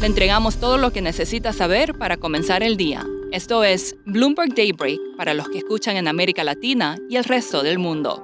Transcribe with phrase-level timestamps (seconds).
[0.00, 3.06] Le entregamos todo lo que necesita saber para comenzar el día.
[3.32, 7.78] Esto es Bloomberg Daybreak para los que escuchan en América Latina y el resto del
[7.78, 8.22] mundo.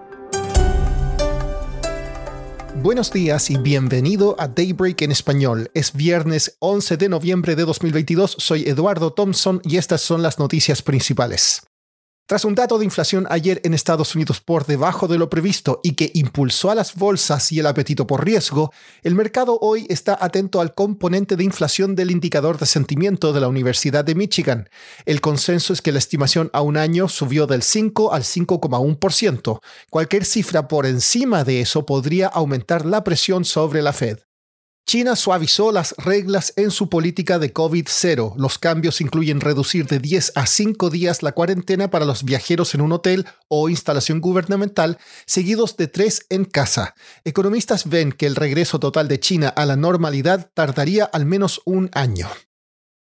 [2.83, 5.71] Buenos días y bienvenido a Daybreak en español.
[5.73, 8.37] Es viernes 11 de noviembre de 2022.
[8.39, 11.63] Soy Eduardo Thompson y estas son las noticias principales.
[12.27, 15.95] Tras un dato de inflación ayer en Estados Unidos por debajo de lo previsto y
[15.95, 18.73] que impulsó a las bolsas y el apetito por riesgo,
[19.03, 23.49] el mercado hoy está atento al componente de inflación del indicador de sentimiento de la
[23.49, 24.71] Universidad de Michigan.
[25.05, 29.61] El consenso es que la estimación a un año subió del 5 al 5,1%.
[29.91, 34.21] Cualquier cifra por encima de eso podría aumentar la presión sobre la Fed.
[34.87, 38.35] China suavizó las reglas en su política de COVID-0.
[38.37, 42.81] Los cambios incluyen reducir de 10 a 5 días la cuarentena para los viajeros en
[42.81, 46.95] un hotel o instalación gubernamental, seguidos de 3 en casa.
[47.25, 51.89] Economistas ven que el regreso total de China a la normalidad tardaría al menos un
[51.95, 52.29] año.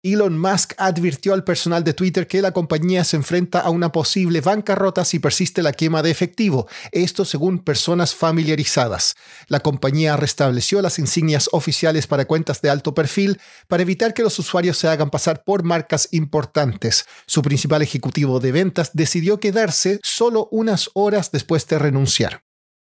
[0.01, 4.39] Elon Musk advirtió al personal de Twitter que la compañía se enfrenta a una posible
[4.39, 9.15] bancarrota si persiste la quema de efectivo, esto según personas familiarizadas.
[9.47, 14.39] La compañía restableció las insignias oficiales para cuentas de alto perfil para evitar que los
[14.39, 17.05] usuarios se hagan pasar por marcas importantes.
[17.25, 22.48] Su principal ejecutivo de ventas decidió quedarse solo unas horas después de renunciar.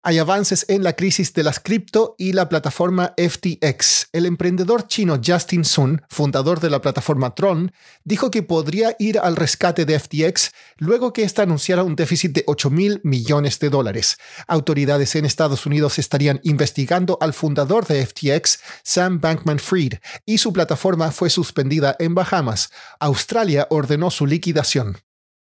[0.03, 4.09] Hay avances en la crisis de las cripto y la plataforma FTX.
[4.13, 7.71] El emprendedor chino Justin Sun, fundador de la plataforma Tron,
[8.03, 12.45] dijo que podría ir al rescate de FTX luego que ésta anunciara un déficit de
[12.47, 14.17] 8 mil millones de dólares.
[14.49, 20.55] Autoridades en Estados Unidos estarían investigando al fundador de FTX, Sam Bankman Fried, y su
[20.55, 22.71] plataforma fue suspendida en Bahamas.
[23.01, 24.97] Australia ordenó su liquidación.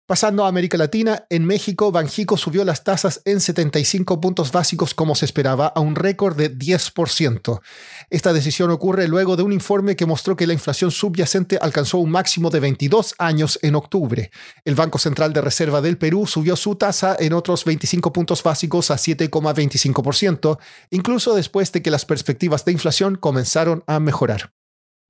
[0.06, 5.14] Pasando a América Latina, en México, Banjico subió las tasas en 75 puntos básicos como
[5.14, 7.62] se esperaba, a un récord de 10%.
[8.10, 12.10] Esta decisión ocurre luego de un informe que mostró que la inflación subyacente alcanzó un
[12.10, 14.30] máximo de 22 años en octubre.
[14.66, 18.90] El Banco Central de Reserva del Perú subió su tasa en otros 25 puntos básicos
[18.90, 20.58] a 7,25%,
[20.90, 24.52] incluso después de que las perspectivas de inflación comenzaron a mejorar.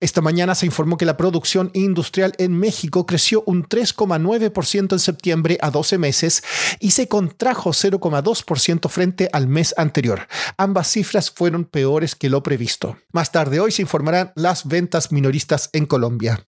[0.04, 5.56] Esta mañana se informó que la producción industrial en México creció un 3,9% en septiembre
[5.62, 6.44] a 12 meses
[6.78, 10.28] y se contrajo 0,2% frente al mes anterior.
[10.58, 12.98] Ambas cifras fueron peores que lo previsto.
[13.12, 16.46] Más tarde hoy se informarán las ventas minoristas en Colombia.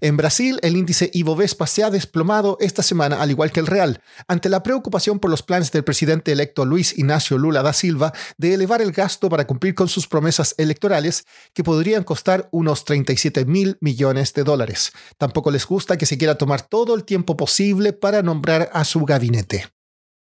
[0.00, 4.00] En Brasil, el índice Ibovespa se ha desplomado esta semana, al igual que el real,
[4.28, 8.54] ante la preocupación por los planes del presidente electo Luis Ignacio Lula da Silva de
[8.54, 13.76] elevar el gasto para cumplir con sus promesas electorales, que podrían costar unos 37 mil
[13.80, 14.92] millones de dólares.
[15.16, 19.04] Tampoco les gusta que se quiera tomar todo el tiempo posible para nombrar a su
[19.04, 19.66] gabinete.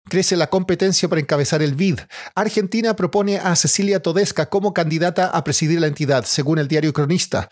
[0.10, 2.00] Crece la competencia para encabezar el BID.
[2.36, 7.50] Argentina propone a Cecilia Todesca como candidata a presidir la entidad, según el diario Cronista.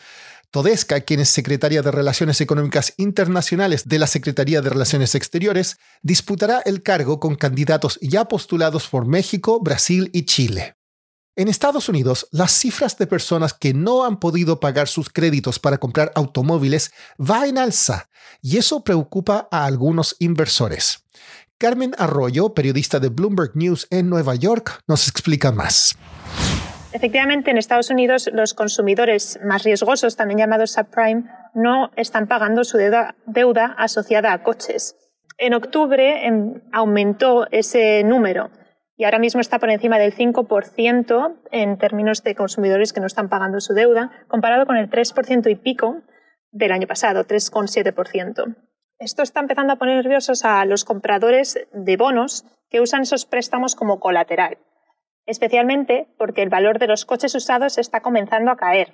[0.51, 6.59] Todesca, quien es secretaria de Relaciones Económicas Internacionales de la Secretaría de Relaciones Exteriores, disputará
[6.65, 10.75] el cargo con candidatos ya postulados por México, Brasil y Chile.
[11.35, 15.77] En Estados Unidos, las cifras de personas que no han podido pagar sus créditos para
[15.77, 18.09] comprar automóviles va en alza,
[18.41, 21.05] y eso preocupa a algunos inversores.
[21.59, 25.95] Carmen Arroyo, periodista de Bloomberg News en Nueva York, nos explica más.
[26.91, 32.77] Efectivamente, en Estados Unidos los consumidores más riesgosos, también llamados subprime, no están pagando su
[32.77, 34.95] deuda, asociada a coches.
[35.37, 38.49] En octubre em, aumentó ese número
[38.97, 43.29] y ahora mismo está por encima del 5% en términos de consumidores que no están
[43.29, 46.01] pagando su deuda, comparado con el 3% y pico
[46.51, 48.55] del año pasado, 3,7%.
[48.97, 53.75] Esto está empezando a poner nerviosos a los compradores de bonos que usan esos préstamos
[53.75, 54.57] como colateral
[55.29, 58.93] especialmente porque el valor de los coches usados está comenzando a caer.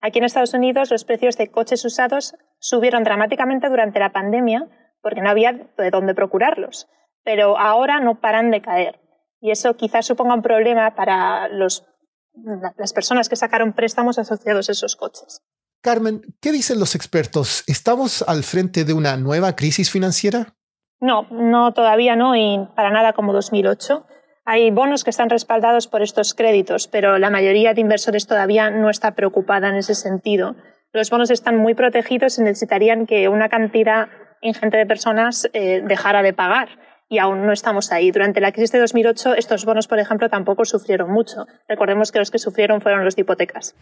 [0.00, 4.68] Aquí en Estados Unidos los precios de coches usados subieron dramáticamente durante la pandemia
[5.00, 6.88] porque no había de dónde procurarlos,
[7.22, 9.00] pero ahora no paran de caer.
[9.40, 14.96] Y eso quizás suponga un problema para las personas que sacaron préstamos asociados a esos
[14.96, 15.40] coches.
[15.82, 17.62] Carmen, ¿qué dicen los expertos?
[17.68, 20.56] ¿Estamos al frente de una nueva crisis financiera?
[20.98, 24.04] No, no, todavía no, y para nada como 2008.
[24.48, 28.90] Hay bonos que están respaldados por estos créditos, pero la mayoría de inversores todavía no
[28.90, 30.54] está preocupada en ese sentido.
[30.92, 34.06] Los bonos están muy protegidos y necesitarían que una cantidad
[34.40, 36.68] ingente de personas eh, dejara de pagar
[37.08, 38.12] y aún no estamos ahí.
[38.12, 41.46] Durante la crisis de 2008, estos bonos, por ejemplo, tampoco sufrieron mucho.
[41.68, 43.74] Recordemos que los que sufrieron fueron los de hipotecas.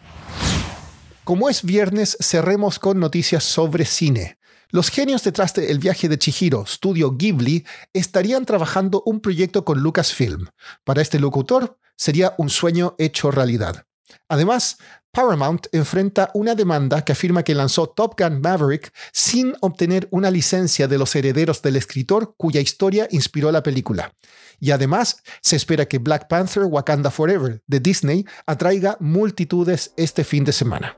[1.23, 4.37] Como es viernes, cerremos con noticias sobre cine.
[4.69, 9.79] Los genios detrás de El viaje de Chihiro, Studio Ghibli, estarían trabajando un proyecto con
[9.79, 10.47] Lucasfilm.
[10.83, 13.85] Para este locutor, sería un sueño hecho realidad.
[14.27, 14.77] Además,
[15.11, 20.89] Paramount enfrenta una demanda que afirma que lanzó Top Gun Maverick sin obtener una licencia
[20.89, 24.13] de los herederos del escritor cuya historia inspiró la película.
[24.59, 30.43] Y además, se espera que Black Panther Wakanda Forever de Disney atraiga multitudes este fin
[30.43, 30.97] de semana.